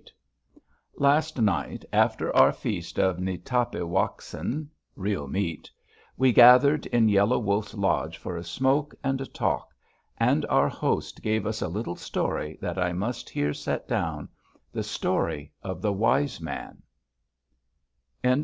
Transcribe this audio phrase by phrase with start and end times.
[0.94, 5.70] _Last night, after our feast of ni tap´ i wak sin (real meat)
[6.16, 9.68] we gathered in Yellow Wolf's lodge for a smoke and a talk,
[10.16, 14.30] and our host gave us a little story that I must here set down,
[14.72, 16.82] the story of THE WISE MAN
[18.22, 18.38] "Here